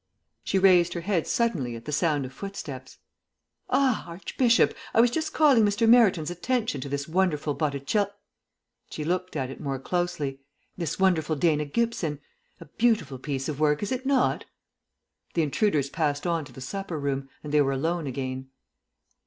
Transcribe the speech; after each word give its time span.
She 0.43 0.57
raised 0.57 0.93
her 0.95 1.01
head 1.01 1.27
suddenly 1.27 1.75
at 1.75 1.85
the 1.85 1.91
sound 1.91 2.25
of 2.25 2.33
footsteps. 2.33 2.97
"Ah, 3.69 4.03
Archbishop, 4.09 4.73
I 4.95 4.99
was 4.99 5.11
just 5.11 5.31
calling 5.31 5.63
Mr. 5.63 5.87
Meryton's 5.87 6.31
attention 6.31 6.81
to 6.81 6.89
this 6.89 7.07
wonderful 7.07 7.53
Botticell" 7.53 8.11
(she 8.89 9.03
looked 9.03 9.35
at 9.35 9.51
it 9.51 9.61
more 9.61 9.77
closely) 9.77 10.39
"this 10.75 10.97
wonderful 10.99 11.35
Dana 11.35 11.65
Gibson. 11.65 12.19
A 12.59 12.65
beautiful 12.65 13.19
piece 13.19 13.47
of 13.47 13.59
work, 13.59 13.83
is 13.83 13.91
it 13.91 14.03
not?" 14.07 14.45
The 15.35 15.43
intruders 15.43 15.91
passed 15.91 16.25
on 16.25 16.45
to 16.45 16.51
the 16.51 16.61
supper 16.61 16.99
room, 16.99 17.29
and 17.43 17.53
they 17.53 17.61
were 17.61 17.73
alone 17.73 18.07
again. 18.07 18.49